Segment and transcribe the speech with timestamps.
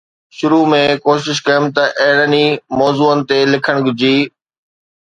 [0.37, 2.45] شروع ۾ ڪوشش ڪيم ته اهڙن ئي
[2.79, 4.15] موضوعن تي لکڻ جي